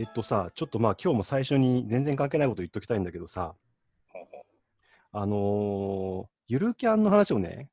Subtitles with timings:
[0.00, 3.54] えっとさ、ちょっとまあ今日も最初に全然関係ないこと言っときたいんだけどさ、
[5.12, 7.68] あのーゆるキャンの話をね、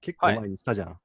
[0.00, 0.98] 結構はい前にしたじゃん。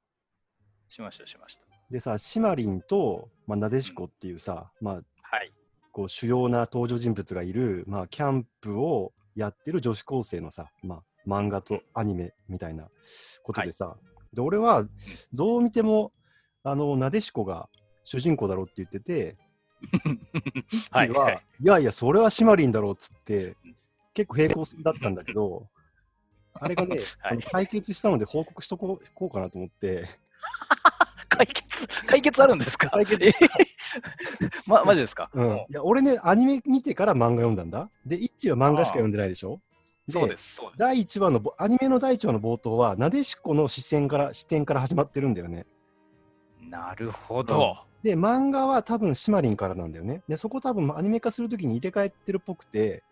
[0.88, 1.62] しました、しました。
[1.90, 5.00] でさ、シマリンと、まあ、なでしこっていうさ、まあ、は
[5.42, 5.52] い。
[5.92, 12.88] こう主要な登場人物がいる、まあ、キャンプをやってる女子高生のさ、まあ、漫画とアニメみたいな
[13.44, 13.98] ことでさ、
[14.32, 14.86] で俺は
[15.34, 16.12] どう見ても
[16.64, 17.68] あのなでしこが
[18.04, 19.36] 主人公だろうって言ってて、
[20.92, 21.08] ははい。
[21.08, 23.56] いはい、いやいや、それはシマリンだろうっつって、
[24.14, 25.66] 結構平行線だったんだけど、
[26.54, 27.04] あれがね、はい。
[27.22, 30.06] あの解決したので報告しとこうこうかなと思って、
[31.28, 32.90] 解決、解決あるんですか？
[32.90, 33.32] 解決え
[34.66, 37.90] ま、マジですか、うん、いや俺ね、アニメ見てから漫画読んだんだ。
[38.04, 39.60] で、1話漫画しか読んでないでしょ？
[40.10, 40.78] そうです、そうです。
[40.78, 45.66] 第1話のぼ、アニメの第1話の冒頭は、なでしこの視線から、視点から始まってるんだよね。
[46.62, 47.76] なるほど。
[48.08, 50.22] で、漫画は多分シマリンからなんだよね。
[50.26, 53.02] で、そこ多分アニメ化するときに入れ替えてるっぽくて、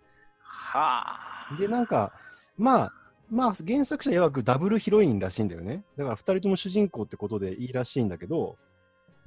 [0.40, 1.18] は
[1.52, 1.56] あ。
[1.58, 2.14] で、なんか、
[2.56, 2.92] まあ、
[3.30, 5.84] まあ、原作者曰くダブルヒロインらしいんだよね。
[5.98, 8.56] だから2人とも主人公ってことでいいらしいんだけど、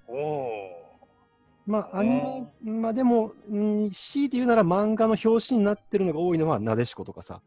[0.07, 0.49] おお
[1.67, 7.41] まあ、アニメ、まあでも、うん、強いて言うなら漫画の表紙になってるのが多いのはなでしことかさ、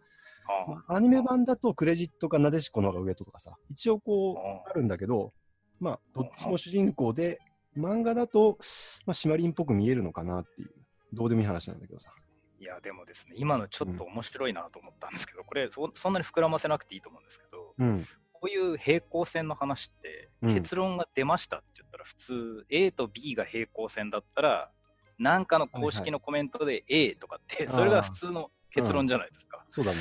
[0.69, 0.70] ー。
[0.70, 4.70] はアニメ版だとクレジットがなでしこの方が上とかさ、一応こう、あ。
[4.70, 5.33] あるんだけど、
[5.81, 7.41] まあ、どっちも主人公で、
[7.77, 8.59] 漫画だと、
[9.06, 10.70] まあ、シマリンっぽく見えるのかなっていう、
[11.12, 12.12] どうでもいい話なんだけどさ。
[12.59, 18.06] いや、でもですね、今のちょっと面白いなと思ったんですけど、これそ、そんなに膨らませなくていいと思うんですけど、うん。
[18.33, 24.70] こういう平行線の話って、うん結論が出ましたって言ったら、普通、A と B が平行線だったら、
[25.19, 29.65] なんかの公式のコメントで A とかって、はいそれが普通の結論じゃないですか。
[29.69, 29.98] そうだね。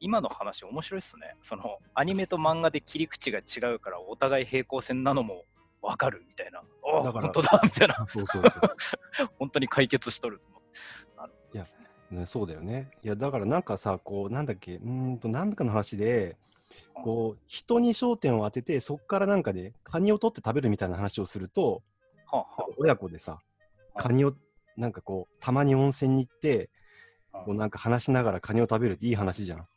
[0.00, 1.36] 今の話、面白いですね。
[1.42, 5.44] そのアニメと漫画で切り口が違うから、お互い平行線なのも
[5.82, 8.62] 分かるみたいな、あだから本当だ みたいな、あそうそうそう。
[9.38, 10.60] 本当に解決しとるるほ
[11.26, 11.90] どですね。
[12.10, 12.90] ね、そうだよね。
[13.02, 16.36] いや、だからなんかさ、こう、なんだっけ、うーんと、なんかの話で、
[16.94, 21.82] こう、人に焦点を当てて、そこからなんかね、カニを取って食べるみたいな話をすると、
[22.26, 23.40] はあは親子でさ、
[23.96, 24.34] カニを、
[24.76, 26.70] なんかこう、たまに温泉に行って、
[27.32, 29.68] あこうなんか話しながらカニを食べるっていい話じゃん。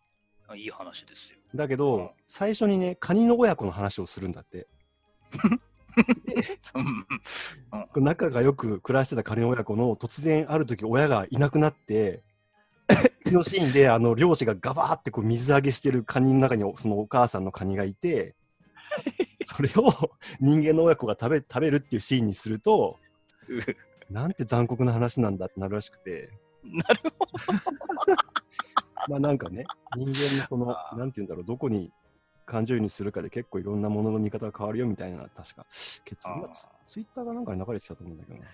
[0.47, 1.39] あいい話ですよ。
[1.53, 4.67] だけうんど、最初にね、カニの親子の話をするんだって。
[7.95, 12.23] 仲がよく暮らしてたカニの親子の突然ある時親がいなくなって、
[13.25, 18.35] 次のシーンであの漁師がガバーってこう水揚げしてるカニの中にそのお母さんのカニがいて、
[19.45, 22.97] それを人間の親子が食べ食べるっていうシーンにすると、
[24.09, 26.29] なんて残酷な話なんだってなるらしくて、
[26.63, 27.27] なるほ
[29.09, 29.65] まあなんかね、
[29.95, 30.65] 人間のその
[30.97, 31.91] なんて言うんだろう、どこに
[32.45, 35.65] 感情移入するかで結構いろんなものの見方が変わるよみたいな、確か
[36.05, 38.45] 結論がツツイッターがなんかに流れてきたと思うんだけどな。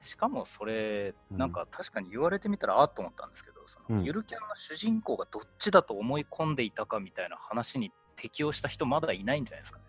[0.00, 1.52] しかもそれ、うんなん。
[1.52, 4.04] か確かに言われてみたらあっと思ったんですけど、そのうん。
[4.04, 9.84] ゆるキャンの主人公がどっちだと思い込んでいたかみたいな話に適応した人まだいないんじゃないですかね。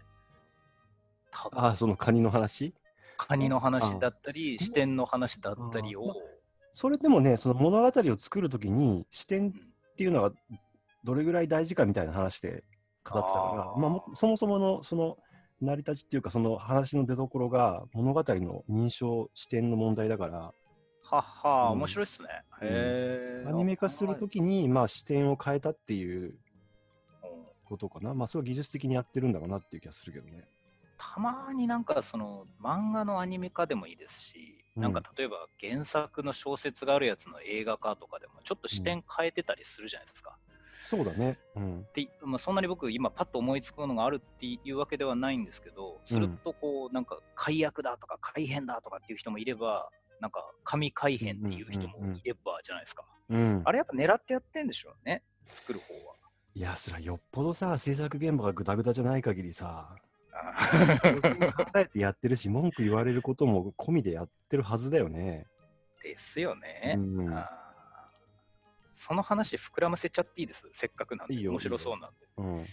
[1.31, 1.59] 多分。
[1.59, 2.73] ああ、そのカニの話？
[3.17, 6.15] カニの話だったあり、視点の話だったりを、
[6.71, 10.31] それでもね、その物語を作るときに視点っていうのは
[11.03, 12.63] どれぐらい大事かみたいな話で
[13.03, 15.17] 語ってたから、まあも、そもそものその
[15.61, 20.53] 成り立ちっていうか、その話の出どころが物語の認証視点の問題だから、
[21.01, 22.29] はっは、うん面白いっすね。
[22.61, 26.35] うんへーアニメ化するときに、まあ、視点を変えたっていううん
[27.65, 28.13] ことかな。
[28.13, 30.47] まあ、それを技術的にやってるんだろうなっていう気がするけどね。
[30.97, 40.37] たまになんかその漫画のアニメ化でもいいですし、うんなんか例えば原作の小説があるやつの映画化とかでもちょっと視点変えてたりするじゃないですか。
[40.81, 41.37] そうだね。
[41.55, 41.85] うん。
[41.93, 49.89] でまあ、そんなに僕今パッと思いつくものがあるっていうわけではないんですけど、するとこうなんか改悪だとか改変だとかっていう人もいれば、
[50.19, 53.05] なんか神改変っていう人もいればじゃないですか。
[53.29, 53.61] うん。
[53.65, 56.15] あれやっぱ狙ってやってんでしょうね、作る方は。
[56.55, 59.95] いや、それはよっぽどさ、制作現場がグダグダじゃない限りさ、
[60.31, 65.45] 考えてやってるし、文句言われることも込みでやってるはずだよね。
[66.03, 66.95] ですよね。
[66.97, 67.68] うんあー
[68.99, 71.35] その話膨らませちゃっていいです、せっかくなんで。
[71.35, 72.27] いいよ面白そうなんで。
[72.35, 72.65] うん。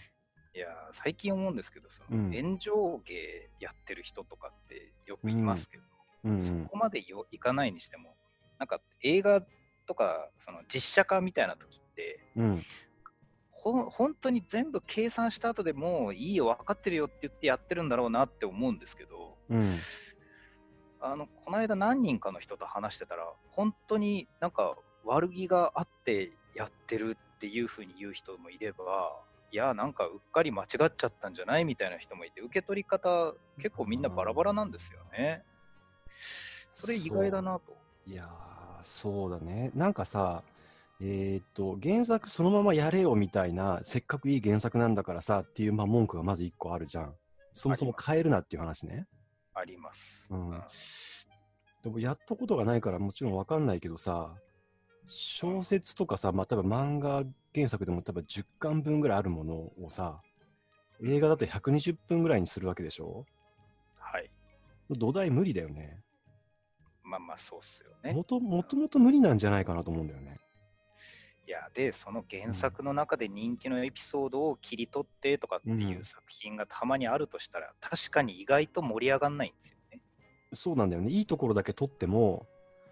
[0.53, 5.83] いやー、最近思うんですけど、そのうん炎上芸やってる人とかってよくいますけど、
[6.25, 8.17] うんそこまでよいかないにしても、
[8.59, 9.41] なんか映画
[9.85, 12.63] とかその実写化みたいな時って、うん。
[13.51, 19.75] ほん本当に全部計算した後でもういいよ、分かってるよって言ってやってるんだろうなって思うんですけど、うん。
[20.99, 24.75] あのこの間何人かの人と話してたら、本当になんか
[25.07, 35.43] 悪気があってやってるっていうふうに言う人もいれば、いや、なんかうっかり間違っちゃったんじゃないみたいな人もいて、受け取り方、結構みんなバラバラなんですよね。
[36.71, 37.75] それ意外だなと。
[38.05, 39.71] いやー、そうだね。
[39.73, 40.43] なんかさ、
[40.99, 47.15] えーっと、原作そのままやれよみたいな、せっかくいい原作なんだからさっていう、まあ、文句がまず一個あるじゃん。
[47.53, 49.07] そもそも変えるなっていう話ね。
[49.53, 50.27] あります。
[50.29, 50.61] うんうん
[51.83, 54.35] でもやったことがないからもちろんわかんないけどさ、
[55.07, 57.23] 小説とかさ、まあ、例えば漫画
[57.55, 60.21] 原作でも多分10巻分ぐらいあるものをさ、
[61.01, 63.25] 映画だと120分ぐらいにするわけでしょ？
[63.97, 64.29] はい。
[64.89, 66.03] 土台無理だよね。
[67.03, 68.13] まあまあ、そうっすよね。
[68.13, 70.37] もともと無理なんじゃないかなと思うんだよね。
[71.47, 80.01] いや、で、その原作の中で人気のエピソードを切り取ってとかっていう作品がたまにあるとしたら、確かに意外と盛り上がんないんですよね。
[80.51, 81.09] そうなんだよね。
[81.11, 82.45] いいところだけ取っても、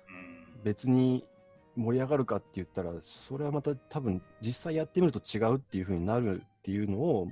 [0.07, 0.63] うん。
[0.63, 1.25] 別に
[1.75, 7.27] 盛り上がるかって言ったら、それはまた多分実際やってみると違うっていう風になるっていうのを、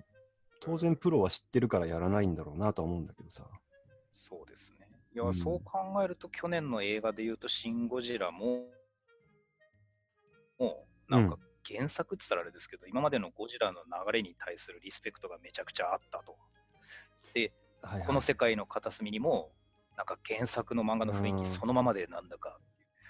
[0.59, 3.45] 当然プロは知ってるからやらないんだろうなとは思うんだけどさ。
[4.11, 4.87] そうですね。
[5.13, 8.65] いや、うんそう考えると、去年の映画で言うと、シン・ゴジラも、
[10.59, 11.37] もう、なんか
[11.67, 16.35] 原作って言ったらあれですけど、今までのゴジラの流れに対するリスペクトがめちゃくちゃあったと。
[17.33, 17.51] で、
[17.81, 19.51] はいはいこの世界の片隅にも、
[19.97, 22.57] なんか原作の漫画の雰囲うん気そのままでなんだか、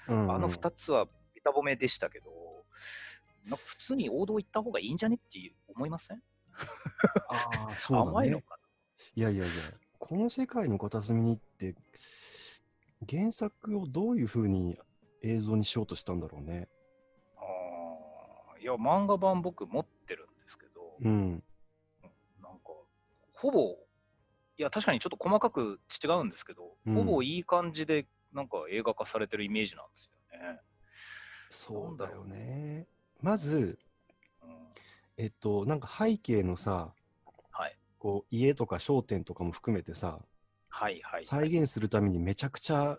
[0.08, 1.08] うんうんあの2つは
[1.44, 2.32] ベタ褒めでしたけど、
[3.46, 6.22] なんか普通に王道行った方がいいんじゃねっていう思いません？
[7.30, 8.10] ああ、そうだね。
[8.10, 8.58] 甘いのか
[9.16, 9.54] いやいやいや、
[10.00, 11.76] この世界の片隅にって、
[13.10, 14.78] 原作をどういう風に
[15.22, 16.70] 映像にしようとしたんだろうね。
[17.36, 21.44] なあーいや、漫画版僕持ってるんですけど、うん。
[22.42, 22.70] なんか、
[23.34, 23.78] ほぼ、
[24.58, 30.62] いや、確かにちょっと細かく違うんですけど、うんほぼいい感じで、なんか映画化されてるイメージなんですよね。
[31.54, 32.88] そうだよね。
[33.22, 33.80] まず、
[34.42, 34.50] うん、
[35.18, 36.94] えっと、なんか背景のさ、
[37.52, 37.78] はい。
[37.98, 40.20] こう家とか商店とかも含めてさ、
[40.70, 41.26] はいはい。
[41.26, 42.98] 再現するためにめちゃくちゃ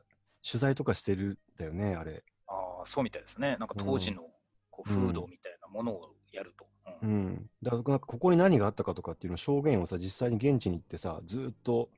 [0.48, 2.24] 取材とかしてるんだよね、あれ。
[2.46, 3.56] ああ、そうみたいですね。
[3.58, 4.22] なんか当時の
[4.70, 6.66] こううん風土みたいなものをやると。
[6.86, 7.50] ううんん。
[7.62, 11.90] だからなんかここに何があったかとかっていうのを証言をさ、実際に現地に行ってさ、ずーっと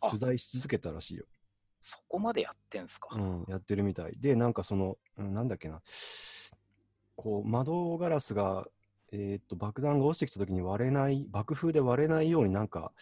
[0.00, 1.24] あ取材し続けたらしいよ。
[1.84, 3.14] そこまでやってんすか？
[3.14, 4.14] うん、やってるみたい。
[4.18, 5.80] で、なんかその、うんなんだっけな、
[7.14, 8.66] こう、窓ガラスが、
[9.12, 12.92] えーっと、爆弾が落ちてきた時に割れない、爆風で割れないようになんか、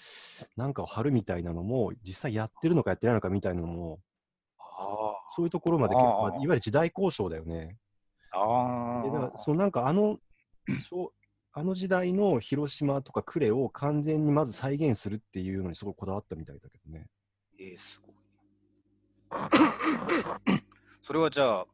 [0.57, 4.01] なんかを貼るみたいなのも、実際やってるのかやってないのかみたいなのも、
[4.59, 7.79] あそういうところまでまあいわゆる時代交渉だよね。
[8.33, 9.03] あ。
[9.05, 10.19] で、だから、そのなんかあの、
[10.89, 11.13] そう
[11.55, 17.07] あの時代の広島とか呉を完全にまず再現するっていうのにすごいこだわったみたいだけどね。
[17.59, 18.12] えー、すごい。
[21.03, 21.67] それはじゃあ、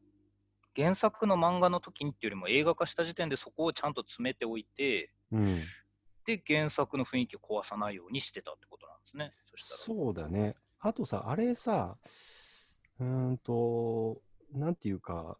[0.77, 5.61] 原作の漫画の時にっていうよりも映画化した時点でそこをちゃんと詰めておいて、うん。
[6.25, 9.33] で、原作の雰囲気を壊さないようにしてたってことなんですね。
[9.45, 10.57] そしたそうだね。
[10.79, 11.97] あとさ、あれさ、
[13.01, 14.21] うーんと、
[14.53, 15.39] なんていうか、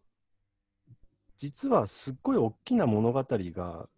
[1.37, 3.89] 実はすっごい大きな物語が、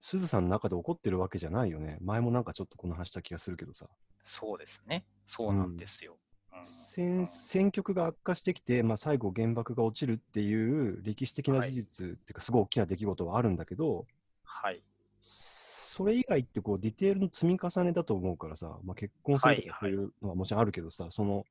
[0.00, 1.98] すずさんの中で起こってるわけじゃないよね。
[2.00, 3.86] 前もなんかちょっとこの話した気がするけどさ。
[3.86, 3.90] ら。
[4.22, 5.06] そうですね。
[5.26, 6.16] そうなんですよ。
[6.58, 14.06] うん戦戦局が悪化してきて、まあ、最後原爆が落ちるっていう歴史的な事実、っていうかすごい大きな出来事はあるんだけど、
[14.44, 14.82] はい。
[15.20, 21.46] それ以外ってこうディテールの積み重ねだと思うからさ、まあ、結婚するとかそういうのはもちろんあるけどさ、そのはい。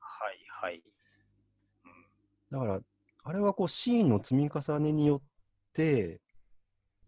[0.50, 0.82] はい。
[1.86, 1.92] うん
[2.52, 2.80] だから、
[3.24, 5.22] あれはこうシーンの積み重ねによっ
[5.74, 6.22] て、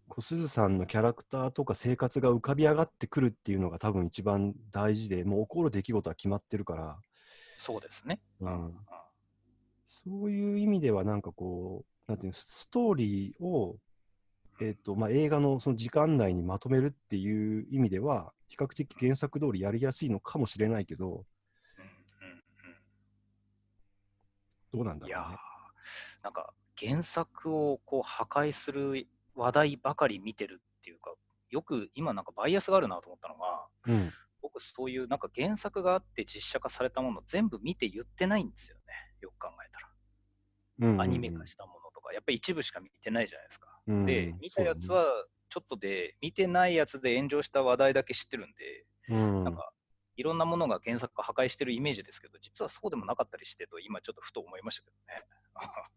[0.08, 6.98] こうすずさんのキャラクターとか生活が浮かび上がってくるっていうのが多分一番大事で、もう起こる出来事は決まってるから、
[7.60, 8.20] そうですね。
[8.40, 8.74] うん
[9.92, 13.76] そういう意味ではなんかこう、なんていうの、ストーリーを、
[14.60, 21.24] えっ、と、まあ、映画のその時間内にまとめるっていう意味では、比較的原作通りやりやすいのかもしれないけど、
[24.72, 25.36] どうなんだうんいや。
[26.22, 31.12] なんか原作をこう破壊する話題ばかり見てるっていうか、
[31.50, 34.12] よく今なんかバイアスがあるなと思ったのが、うん。
[34.42, 38.94] 僕そういうなんか原作があって実写化されたもの全部見て言ってないんですよね。
[39.20, 39.86] よく考えたら。
[40.80, 43.68] うんうんうんアニメ化したものとか、やっぱり一部しか見てないじゃないですか。
[43.86, 45.04] うんで、見たやつは
[45.50, 49.72] ちょっとで、見てないやつで炎上した話題だけ知ってるんで、うんなんか
[50.16, 55.24] いろんなものが原作を破壊してるイメージですけど、実はそうでもなかったりしてと、今ちょっとふと思いましたけどね。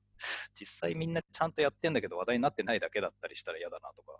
[0.54, 4.18] 実際みんなちゃんとやってんだけど話題になってないだけだったりしたら嫌だなとか。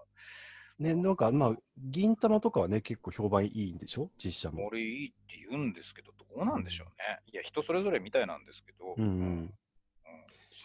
[0.80, 4.10] ね、なんかまあ、銀玉とかはね、結構評判いいんでしょ？
[4.18, 4.66] 実写も。
[4.66, 7.20] 俺いいって言うんですけど、どうなんでしょうね。
[7.32, 9.54] いや、人それぞれみたいなんですけど、うんうんうん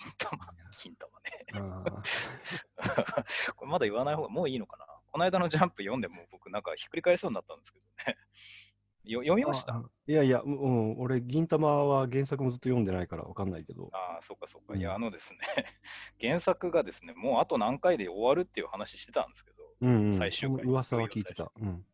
[0.01, 0.39] 金玉、
[0.77, 1.47] 金玉ね。
[2.79, 3.25] あ
[3.57, 4.87] これまだ言わない方がもういいのかな？
[5.11, 8.17] この間のジャンプ読んでも僕なんかひっくり返りそうになったんですけどね。
[9.05, 9.75] よ読みました？
[9.75, 13.89] あいやいや、うんうん、俺、銀玉は原作もずっと読んでないからわかんないけど。
[13.93, 14.75] ああ、そうかそうか。
[14.75, 15.41] うんいや、あのですね、
[16.21, 20.31] 原作がですね、もうあと何回で終わるっていう話してたんですけど、うんうん、最
[20.65, 21.51] 噂は聞いてた。
[21.61, 21.85] うん。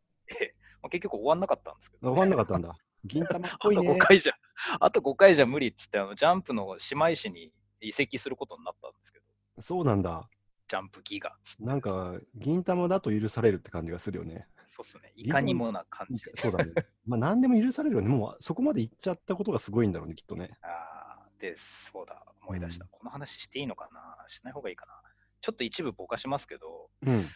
[0.40, 2.76] え まあ、結局終わんなかったんですけど、わかんなかったんだ。
[3.04, 3.98] 銀玉っぽいあとね5。
[3.98, 4.34] 回じゃ、
[4.80, 9.24] あと5回じゃ無理っつって、あのジャンプの姉妹誌に移籍することになったんですけど、
[9.58, 10.28] そうなんだ。
[10.66, 14.48] ジャンプギガなんか、銀玉だと許されるって感じがするよね。
[14.66, 16.24] そうっすね、いかにもな感じ。
[16.34, 16.72] そうだね。
[17.06, 18.08] まあ、何でも許されるよね。
[18.08, 20.58] もう、そこまで行っちゃったことがすごいんだろうね、きっとね。
[20.62, 22.84] あーで、そうだ、思い出した。
[22.84, 25.02] うんこの話していいのかなしない方がいいかな
[25.42, 27.26] ちょっと一部ぼかしますけど、うん。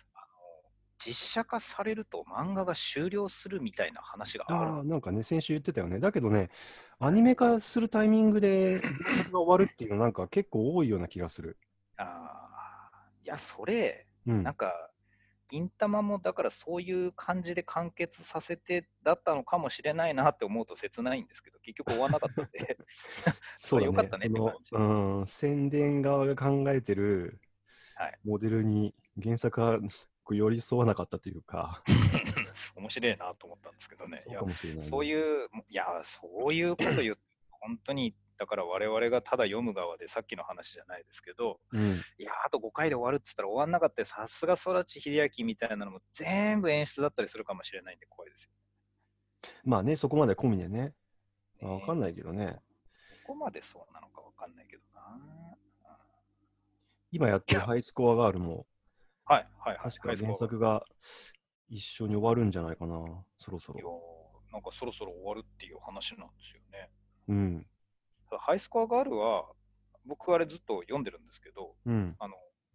[0.98, 5.98] 実写化されると漫画が終了するみたいな話があるああ、なんかね、先週言ってたよね。
[5.98, 6.50] だけどね、
[6.98, 11.58] アニメ化するタイミングで原作が終わるっていうのなんか結構多いような気がする。
[11.96, 14.54] あーいや、それ、うんなん。
[14.54, 14.72] か、
[15.48, 22.78] 銀玉もだからそういう感じで完結させてだったのかもしれないなって思うと切ないんですけど、結局終わんなかったんで、
[23.54, 23.86] そうだね。
[23.86, 27.40] よかったねって感じうん、宣伝側が考えてる
[27.94, 29.78] はいモデルに原作が
[30.28, 31.82] こう寄り添わなかったというか、
[32.76, 34.18] 面白いなと思ったんですけどね。
[34.18, 37.18] そうかもしれないね、そういう、いや、そういうこと言う、
[37.50, 41.92] 本当に、だから我々がただ読む側で、さっきの話じゃないですけど、うん。
[42.18, 48.50] いや、あと5回で終わるっつったら終わんなかったさすが空知秀明みたいなのも全部演出だったりするかもしれないんで怖いですよ。
[49.64, 50.92] まあね、そこまで込みでね。
[51.62, 52.14] まあ、わかんない。
[52.14, 52.60] けどね。
[53.24, 55.18] ここまでそうなのかわかんないけどな。
[57.10, 58.66] 今やってるハイスコアガールも、
[59.28, 59.76] はい、はい、はい。
[59.90, 60.82] 確か原い作が
[61.68, 62.96] 一緒に終わるんじゃないかな、
[63.36, 64.02] そろそやろ。
[64.50, 66.90] ーなんかそろそろ終わるっていう話なんですよね。
[67.28, 67.66] うん。
[68.38, 69.44] ハイスコアガールは、
[70.06, 72.16] 僕あれずっと読んでるんですけど、うん。
[72.18, 72.34] あの、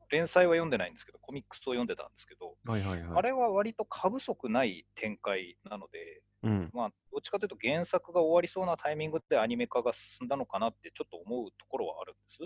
[0.09, 3.17] 連載は読んでないんですけど、コミックスを読んでたんですけど、はいはいはい。
[3.17, 6.69] あれは割と過不足ない展開なので、うん。
[6.71, 12.39] まあ、どっちかというと原作が終わりそうなタイミングでアニメ化が進んだのかなってちょっと思うところはあるんです。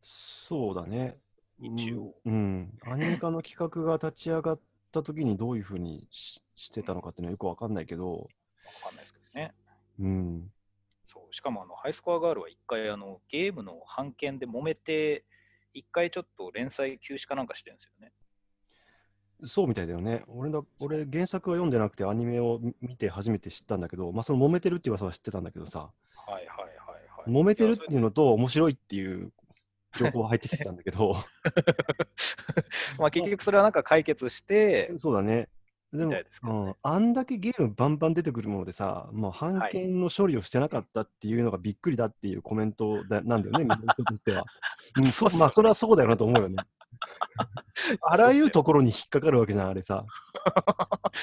[0.00, 1.18] そうだね。
[1.60, 2.32] 一応うん。
[2.32, 2.92] うん。
[2.92, 4.60] アニメ化の企画が立ち上がっ
[4.92, 8.24] た時にどういうふうにししてたのかっていうのはよくわかんないけど、わか
[8.92, 9.54] んないですけどね。
[10.00, 10.50] うん。
[11.06, 15.24] そうしかもあのハイスコアガールは一回あのゲームの版権で揉めて、
[15.72, 18.12] 一回ちょっと連載休止かなんかしてるんですよね。
[19.44, 20.24] そうみたいだよね。
[20.26, 25.88] 俺だ俺原作は読んでなくてアニメを見見て初めて知ったんだけど、まあその揉めてるっていう噂は知ってたんだけどさ、は
[26.30, 26.66] いはいはい
[27.16, 27.30] はい。
[27.30, 29.32] 揉めてるっていいうのと面白いっていう
[29.96, 31.14] 情報が入ってきてたんだけど、
[32.98, 35.48] まあ結局それはなんか解決して、そうだね。
[35.92, 44.44] でもねうん、あんだけゲームバンバン出てくるものでさ、もう版権の処理をしてなかったっていうのがびっくりだっていうコメントだなんだよね、みんな人としては。
[44.96, 46.56] うん、 そまあ、それはそうだよなと思うよ ね。
[48.02, 50.04] あらゆるところに引っかかるわけじゃん、あれさ。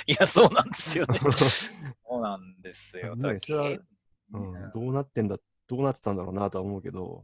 [0.08, 1.20] いや、そうなんですよね。
[1.20, 3.16] そうなんですよ。
[3.16, 3.80] ねそれは
[4.34, 7.24] うん、どうなってんだ、どうなってたんだろうなとは思うけど、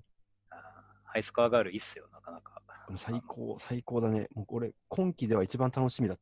[1.12, 2.62] ハイスコアガールいいっすよ、なかなか。
[2.96, 4.30] 最高、最高だね。
[4.34, 6.16] もうこれ、今期では一番楽しみだ。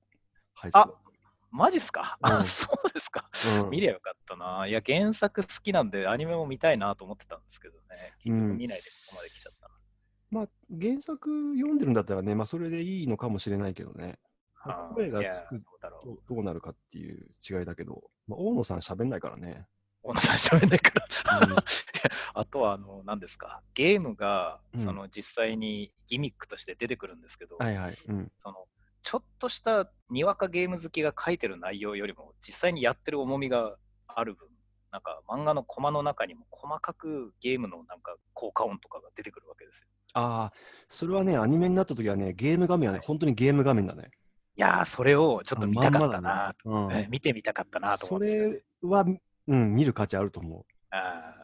[0.55, 0.97] ハイスコ
[1.51, 3.29] マジっすか、うんあ、 そうですか。
[3.45, 3.61] ア。
[3.65, 4.65] うん見りゃよかったな。
[4.65, 8.15] いや、原作好きなんで、アニメも見たいなと思ってたんですけどね。
[8.23, 9.75] 結局見ないでここまで来ちゃったな。
[10.31, 10.49] まあ、
[10.81, 14.17] 原作読んでるんだったらね、まあ、それでいいのかもしれないけどね。
[14.95, 16.05] 声がつくどうだろう。
[16.05, 19.67] どうどうなるかっていう違いだけど、まあ、大野さん喋んないからね。
[20.09, 20.91] 小野さん喋んないか
[21.23, 21.39] ら。
[21.47, 21.55] うん
[22.33, 23.61] あとは、あの、何ですか？
[23.73, 27.97] ゲームが、うんその、実際にギミックとして出てくるんですけど、はいはい。
[28.07, 28.31] うん。
[28.41, 28.67] その、
[29.01, 33.75] ちょっとしたにわかゲーム好きが書いてる内容よりも、実際にやってる重みが
[34.07, 34.47] ある分、
[34.91, 39.87] なんか漫画のコマの中にも細かくゲームのなんか効果音とかが出てくるわけですよ。
[40.13, 40.53] ああ、
[40.87, 44.11] それはね、アニメになった時はね、ゲーム画面はね、本当にゲーム画面だね。
[44.55, 49.05] いやー、それをちょっと見たかったな、まんまだねうんえ見てみたかったなと思そうんですよね、れは、
[49.49, 50.65] うん、見る価値あると思う。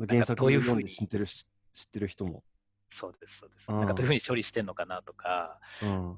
[0.08, 2.44] 原作を読んで知ってるし知ってる人も。
[2.92, 3.66] そうです、そうです。
[3.70, 6.18] うんなんかどういうふうに処理してんのかなとか、うん。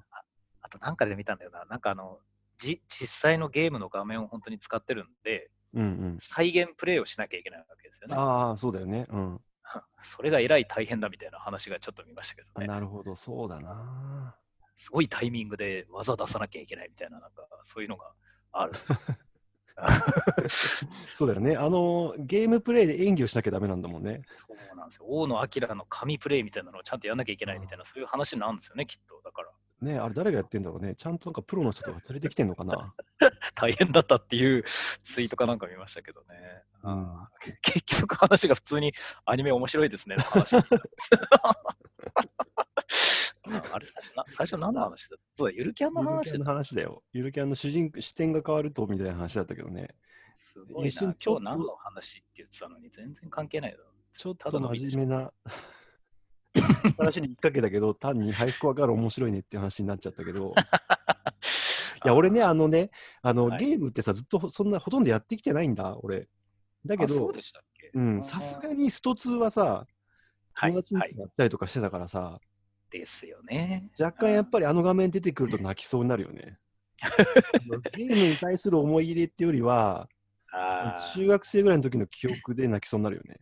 [0.61, 2.19] あとなんかで見たんだよな、なんかあの、
[2.59, 6.17] じ実際のゲームの画面を本当に使ってるんで、うんうん。
[6.19, 8.15] 再現プレイをしなきゃいけないわけですよね。
[8.15, 9.07] ああ、そうだよね。
[9.09, 9.41] うん。
[10.03, 12.67] それがえらい大変だみたいな話がちょっと見ましたけどあね。
[12.67, 14.35] なるほど、そうだな。
[14.75, 18.11] すごいタイミングで技出さなきゃいけないみたいな、なんかそういうのが
[18.51, 18.73] ある。
[21.13, 21.55] そうだよね。
[21.55, 24.21] あの、ゲームプレイで演技をしなきゃダメなんだもんね。
[24.47, 25.05] そうなんですよ。
[25.07, 29.21] 大野明の神プレイみたいなのをちゃんとやんなきゃいけないみたいな、そういう話なんですよね、きっと。
[29.23, 30.95] だから、ねあれ誰がやってんだろうね。
[30.95, 32.93] ちゃんとなんかプロの人とか連れてきてんのかな？
[33.53, 34.63] 大変だったっていう
[35.03, 36.63] ツイートかなんか見ましたけどね。
[36.83, 37.27] うん
[37.61, 38.93] 結局話が普通に
[39.25, 40.55] アニメ面白いですねの話
[43.47, 45.25] ああれな最初何の話だった？
[45.37, 47.03] そうだ、ゆるキャンのゆる話だキャンの話だよ。
[47.13, 49.89] ゆるキャンの主人視点が変わるとみたいな話だったけどね。
[50.37, 50.87] すごいな。
[50.87, 53.83] 一瞬今日何の話って言ってたのに全然関係ないだろ。
[54.15, 55.31] ちょったと真面目な
[56.97, 60.53] 話に引っ掛けたけど、単にハイスコアから面白いねっていう話になっちゃったけど、
[62.05, 62.89] いや、俺ね、あのね、
[63.21, 63.65] あの、はい。
[63.65, 66.27] ゲームってさ、ずっとそんなほとんどやってきてないんだ、俺。
[66.85, 67.31] だけど
[68.21, 69.85] さすがにスト2はさ、
[70.53, 72.39] はい友達にはいやったりとかしてたからさ、
[72.91, 73.89] ですよね。
[73.99, 76.59] 若干やっぱりあの画面出てくると泣きそうになるよね。
[77.93, 80.09] ゲームに対する思い入れっていうよりは、
[81.13, 83.37] 中学生ぐらいの時の記憶で泣きそうになるよね。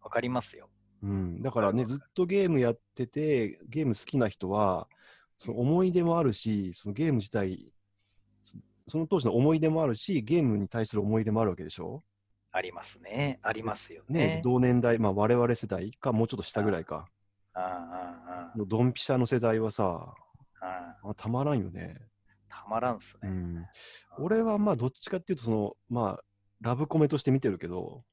[0.00, 0.68] わかりますよ。
[1.02, 4.88] うん、だからね、ずっとゲームやってて、ゲーム好きな人は、
[5.36, 7.72] その思い出もあるし、そのゲーム自体、
[8.42, 12.02] そその当時の思い出もあるし、ゲームに対する思い出もあるわけでしょ？
[12.50, 13.38] ありますね。
[13.42, 14.40] ありますよねね。
[14.42, 17.06] 同年代、まあ我々世代か、もうちょっと下ぐらいか。
[17.54, 21.96] ああのドンピシャの世代はさ、ーあたまらんよね。
[22.48, 23.28] たまらんっすね。
[23.28, 23.66] うん。
[24.18, 26.24] 俺はまあどっちかっていうと、その、まあ、
[26.60, 28.04] ラブコメとして見てるけど、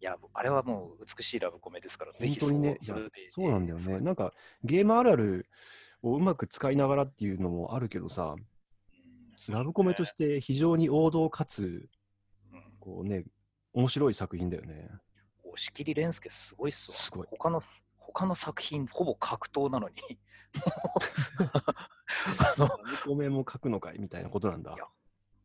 [0.00, 2.94] いや、あれはもう美しいラブコメですから、本当にね、そ
[3.28, 4.00] そうなんだよね。
[4.00, 4.32] なんか、
[4.64, 5.46] ゲームあるある
[6.02, 8.46] をうまく使いながらっていうのもあるけどさ、うん
[9.48, 11.88] ラブコメとして非常に王道かつ、
[12.52, 13.24] うんこうね、
[13.72, 14.88] 面白い作品だよね。
[15.44, 16.96] 押切蓮介すごいっすわ。
[16.96, 17.60] すごい他の、
[18.06, 19.94] 他の作品、ほぼ格闘なのに。
[22.38, 24.86] あのラブコメも書くのかいみたいなことなんだ本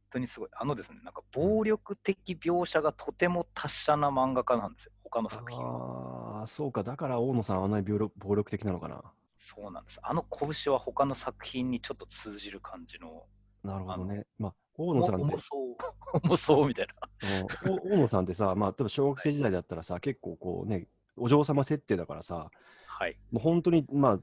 [0.10, 0.50] 当にすごい。
[0.54, 6.40] あのですね、なんか暴力的描写がとても達者な漫画家なんですよ、他の作品は。
[6.40, 6.84] ああ、そうか。
[6.84, 9.02] だから大野さんはあんなに暴力暴力的なのかな。
[9.38, 10.00] そうなんです。
[10.04, 13.26] あの拳は他の作品にちょっと通じる感じの、
[13.64, 14.26] なるほどね。
[14.38, 15.76] まあ、大野さんって重、そう、
[16.24, 17.46] 重そうみたいな。
[17.92, 22.50] 大野さんってさ、まあ、例えば小学生時代だったらさ、結構こうね、お嬢様設定だからさ、
[22.88, 23.18] はい。
[23.32, 24.20] もう本当に、まあ、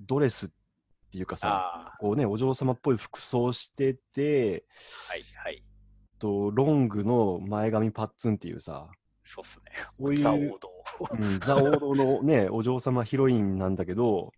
[0.00, 0.48] ドレスっ
[1.12, 4.64] ていうかさ、こうね、お嬢様っぽい服装してて、
[5.08, 5.62] はいはい。
[6.18, 8.88] とロングの前髪パッツンっていうさ、
[9.24, 9.72] そうっすね。
[9.96, 10.70] そういうザ王道。
[11.18, 14.32] うん、ザ王道のね、 お嬢様ヒロインなんだけど、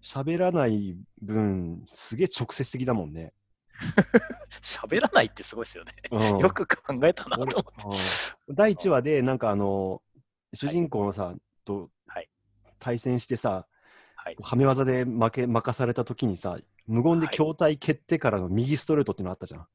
[0.00, 3.32] 喋らない分、すげえ直接的だもんね。
[4.62, 5.92] 喋らないってすごいですよね。
[6.10, 8.02] うんよく考えたなと思俺って。
[8.48, 10.02] うん第1話で、なんかあの、
[10.52, 11.34] 主人公のさ、
[11.64, 12.28] とはい
[12.78, 13.66] 対戦してさ、
[14.16, 14.36] はい。
[14.40, 19.66] はめ技で負け任された時にさ、無言ではい筐体蹴ってからの右ストレートってのあったじゃん。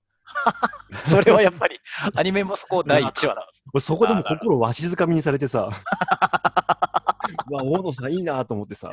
[1.09, 1.79] それはやっぱり、
[2.15, 3.63] アニメもそこ第1話なんです。
[3.73, 5.69] 俺そこでも心をわしづかみにされてさ、
[7.49, 8.91] うわ、大野さんいいなと思ってさ、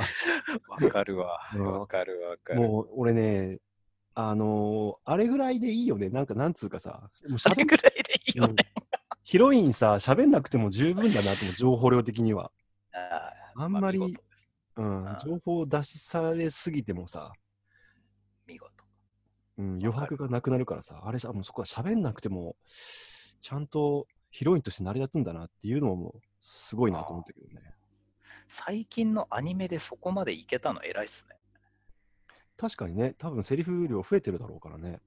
[0.68, 1.40] わかるわ。
[1.54, 2.60] うんわかるわかる。
[2.60, 3.58] もう俺ね、
[4.14, 6.10] あのーあれぐらいでいいよね。
[6.10, 8.54] なんかなんつうかさ、もうそれ喋ぐらいでいいよね。
[9.30, 12.50] ヒロインさ、喋んなくても十分だなと思う、情報量的には。
[12.92, 17.30] あーあんまりうん情報を出しされすぎてもさ、
[18.44, 18.72] 見事。
[19.58, 27.72] うん、余白がなくなるからさ、あれじゃ、もうそこは喋んなくても、ちゃんとヒロインとして成り立つんだなっていうのも、すごいなと思ったけどね。
[28.48, 31.36] 最近のアニメでそこまでいけたの偉いっすね。
[32.56, 35.00] 確かにね、多分セリフ量増えてるだろうからね。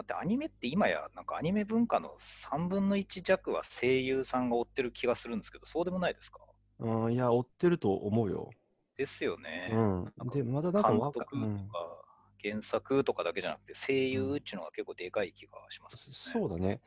[0.00, 6.40] だってアニメって今や、なんかアニメ文化の3分の1弱は声優さんが追ってる気がするんですけど、そうでもないですか？
[6.78, 8.50] うん、いや、追ってると思うよ。
[8.96, 9.70] ですよね。
[9.72, 12.04] うんで、まだなんか監督とうんか、
[12.42, 16.80] 原作とかだけじゃなくて、声優っていうのが結構でかい気がします、ねそうだね。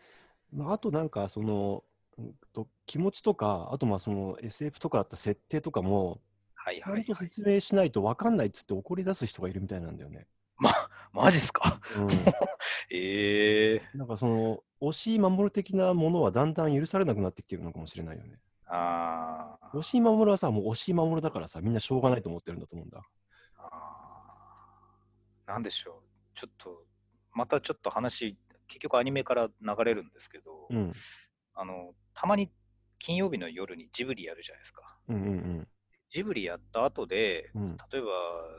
[0.52, 1.84] まあ、あとなんか、その、
[2.18, 6.22] うんと気持ちとか、あとまあその SF とかだった設定とかも、
[6.58, 7.02] ちゃはいはい、はい。
[7.02, 10.28] んと説明しないと分かんないっつって怒り出す人がいるみたいなんだよね。
[11.14, 11.80] マジっすか？
[11.98, 12.08] うん。
[12.90, 18.40] ええなんかその、押し守る的なものはだんだん許されなくなってきてるのかもしれないよね。
[18.66, 23.02] あー押し守るはさ、もう押し守るだからさ、みんなしょうがないと思ってるんだと思うんだ。
[23.58, 25.52] あー。
[25.52, 26.38] なんでしょう。
[26.38, 26.84] ちょっと、
[27.32, 29.54] またちょっと話、結局アニメから流
[29.86, 30.92] れるんですけど、うん。
[31.54, 32.52] あの、たまに
[32.98, 34.98] 金曜日の夜にジブリやるじゃないですか。
[35.10, 35.68] うんうん
[36.10, 37.64] ジブリやった後で、うん。
[37.64, 37.78] うん。
[37.92, 38.08] 例えば、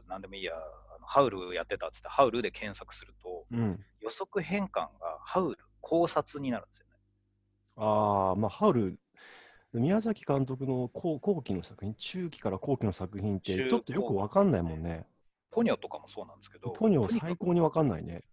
[0.09, 0.55] なんでもいいや、
[1.07, 3.85] ハウルやってたっつって、ハウルで検索すると、うん。
[4.01, 4.91] 予測変換が
[5.25, 6.93] ハウル考察になるんですよね。
[7.77, 8.99] ああ、まあ、ハウル、
[9.73, 15.07] 宮崎監督の後後期の作品、中期から後期の作品って、中ちょっとよくわかんないもんね。
[15.51, 18.25] ポニョとかもそうなんですけど、ポニョ最高にわかんないね。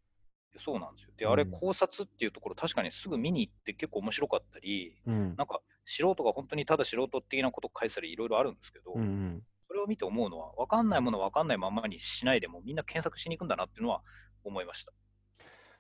[0.58, 1.12] そうなんですよ。
[1.18, 5.36] で、あれ、うん考察っていうところ、確かにすぐ見に行って結構面白かったり、うん。
[5.38, 9.44] なんか素人が本当にただ素人的なことを書いてたりいろいろあるんですけど、うんうん。
[9.82, 14.02] それを見て思うのは、分かんないもの分かんないままにしないでも、みんな検索しに行くんだなっていうのは
[14.44, 14.94] 思いました。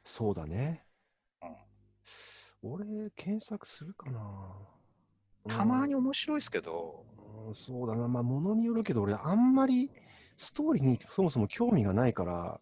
[0.03, 0.85] そうだね。
[1.43, 1.55] うん
[2.63, 4.21] 俺、検索するかな。
[5.47, 7.05] たまに面白いですけど、
[7.47, 8.07] うん、そうだな。
[8.07, 9.89] まあ、ものによるけど、俺、あんまり
[10.35, 12.59] ストーリーにそもそも興味がないから、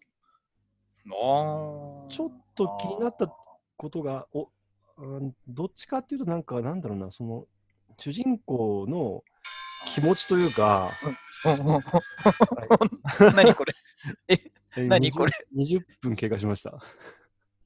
[1.04, 3.30] ちょっと気になった
[3.76, 4.48] ことが、お、
[4.96, 7.46] うんどっちかっていうと、なんか、なんだろうな、その、
[7.98, 9.22] 主人公の
[9.86, 10.92] 気持ちというか、
[13.34, 13.72] 何これ？
[14.28, 14.50] え
[14.88, 16.78] 何これ？20, 20分経過しました。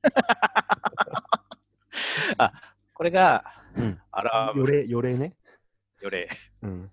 [2.38, 2.53] あ、
[2.92, 3.44] これが、
[3.77, 4.00] うん。
[4.11, 5.37] アラーム、予例、予例ね。
[6.00, 6.29] よれ、
[6.62, 6.92] うん。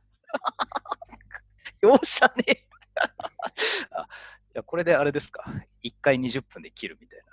[1.82, 2.68] 容赦ね
[3.92, 4.08] あ
[4.54, 5.44] じゃあこれであれですか、
[5.84, 7.26] 1回20分で切るみたいな。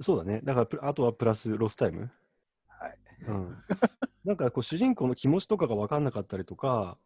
[0.00, 0.40] そうだね。
[0.42, 2.10] だからプ、あとはプラスロスタイム。
[2.68, 2.98] はい。
[3.26, 3.64] うん。
[4.24, 6.96] なんかこう主人公の気持ちとかが分かんなかったりとか、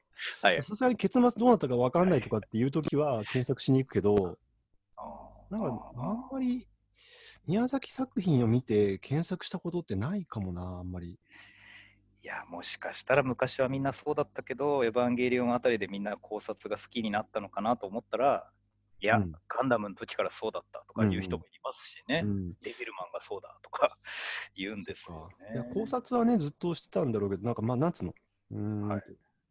[0.43, 0.63] はい。
[0.63, 4.39] さすがに結末どうなったか分かんないとかっていうときは検索しに行くけど、
[5.51, 6.67] なんかあんまり
[7.47, 11.19] 宮崎作品を見て検索したことってないかもな、あんまり。
[12.23, 18.51] いや、もしかしたら昔はみんなそうだったけど、エヴァンゲリオンあたりでみんな考察が好きになったのかなと思ったら、
[19.01, 22.53] いや、うんガンダムの時からそうだったとかいう人もいますしね、うん。
[22.63, 23.99] デビルマンがそうだとか
[24.57, 25.71] 言うんですよいやね。
[25.73, 28.15] 考察はね、ずっとしてたんだろうけど、なんかまあ、なんつうの、
[28.51, 29.03] うーん、はい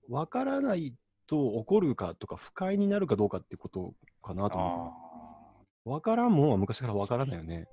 [0.09, 0.95] 分からない
[1.27, 5.89] と起こるかとか、不快になるかどうかってことかなとあ思う。
[5.95, 7.67] 分からんもんは昔から分からないよね。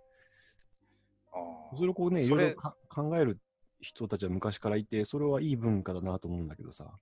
[1.74, 3.38] それをこうね、いろいろか考える
[3.80, 6.98] 人たちは昔からいて、それはいい文化だなと思うんだけどさ。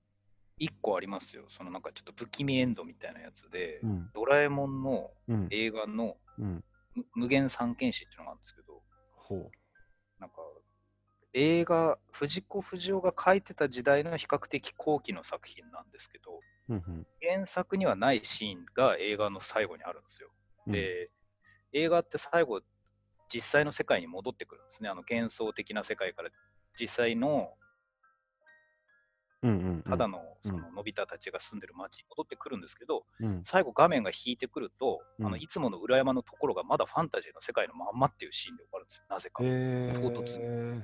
[0.59, 6.65] 一個ありますよ、そのなんかちょっと不気味エンドみたいなやつで、うん、ドラえもんのうん、映画のうん。
[6.95, 8.83] む無限三剣士っていうのがあるんですけど、
[9.17, 9.51] ほ
[10.21, 10.37] なんか
[11.35, 16.75] 映画、藤子不二雄が書いてた時代の比較的後期の作品なんですけど、う。
[16.75, 17.07] うん、うん。
[17.23, 20.29] 原作にはないシーンが映画の最後にあるんですよ。
[20.67, 21.11] うん、で、
[21.73, 22.61] 映画って最後、
[23.33, 24.91] 実際の世界に戻ってくるんですね。
[24.91, 26.31] あの幻想的な世界から
[26.79, 27.55] 実際の。
[29.89, 39.05] ただのうんそののび太たちが住んでる街に戻ってくるんですけど、うん、最後画面が引いてくると、あうんのいつもの裏山のところがまだファンタジーの世界のまんまっていうシーンで終わるんですよ。
[39.09, 39.43] なぜか。
[39.45, 40.83] へ唐突ー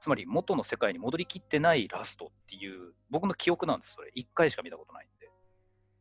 [0.00, 4.10] つまり元の世界に戻りきってないラストっていう、僕の記憶なんです、それ。
[4.16, 5.30] 1回しか見たことないんで。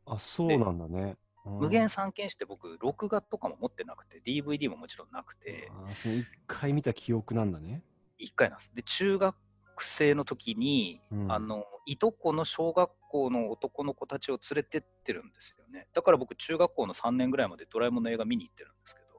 [0.08, 1.18] あ、そうなんだね。
[1.46, 7.84] 無限三剣士って僕、録画とかも持ってなくて、DVD ももちろんなくて、あーその一回見た記憶なんだね。
[8.20, 8.74] 1回なんです。
[8.74, 9.36] で、中学
[9.80, 15.88] 生の時に、うんあの、いとこの小学校の男の子たちを連れてってるんですよね。
[15.94, 19.12] だから僕、中学校の3年ぐらいまでドラえもんの映画見に行ってるんですけど。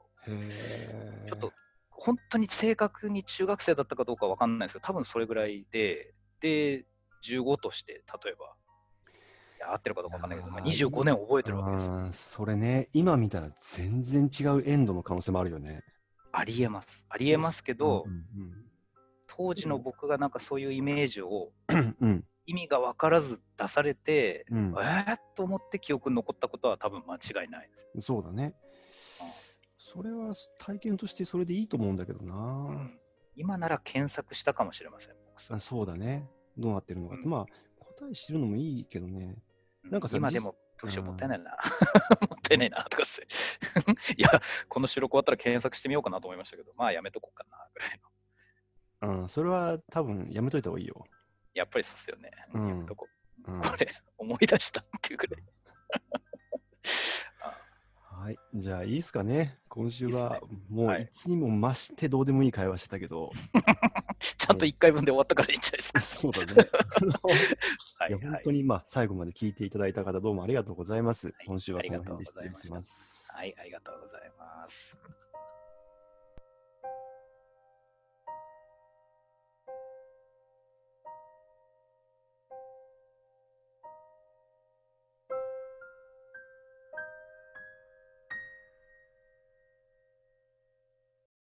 [1.27, 1.53] ちょっと、
[1.89, 6.85] 本当に正確に中学生だったかどうかわかんないですけど、多分それぐらいで、で、
[7.23, 8.55] 15として、例えば、
[9.71, 15.83] 合ってるかどうかわかんないけど、まあ、あー25年覚えてるわけですそれね、今見たら全然違うエンドの可能性もあるよね。
[16.31, 17.05] ありえます。
[17.09, 18.25] ありえますけど、うん
[19.35, 25.13] 当時の僕がなんかそういうイメージをうんうん意味が分からず出されて、うんえー？
[25.13, 27.87] っと思って記憶に残ったことは多分間違いないです。
[27.95, 28.53] うん、そうだね。
[29.77, 32.91] それは体験としてそれでいいと思うんだけどな。
[33.35, 35.15] 今なら検索したかもしれません。
[35.49, 36.29] あそうだね。
[36.57, 37.23] どうなってるのかって。
[37.23, 37.45] うんまあ、
[37.77, 39.37] 答え知るのもいいけどね。
[39.83, 41.51] なんかさ実今でもどうしよううんもったいないな。
[42.29, 43.21] もったいないなとかっす
[44.17, 47.62] いや、この収録終わったら検索してみようかなと思いましたけど、まあやめとこうかな。
[49.03, 51.05] うん、それは多分やめといた方がいいよ。
[51.53, 52.31] やっぱりそうっすよね。
[52.53, 53.87] うんやめとこううん、これ、
[54.17, 55.43] 思い出したっていうぐらい。
[58.23, 58.39] はい。
[58.53, 59.59] じゃあ、いいっすかね。
[59.67, 60.39] 今週は、
[60.69, 63.33] いもう、はいいつにも増してどうでもいい会話してたけど、
[64.37, 65.99] ちゃんと1回分で終わったからいいんじゃないですか。
[65.99, 66.53] そうだね。
[67.99, 68.51] はいや、本はい当。
[68.51, 71.29] に、まあ、最後まで聞いていただいた方、どうもありがとうございます。
[71.29, 73.33] い今週はこの辺でありがとうございました失礼します。
[73.33, 74.97] はい、ありがとうございます。